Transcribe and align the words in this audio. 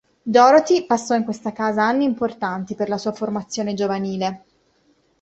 Dorothy 0.23 0.87
passò 0.87 1.15
in 1.15 1.23
questa 1.23 1.51
casa 1.53 1.83
anni 1.85 2.05
importanti 2.05 2.73
per 2.73 2.89
la 2.89 2.97
sua 2.97 3.11
formazione 3.13 3.75
giovanile. 3.75 4.45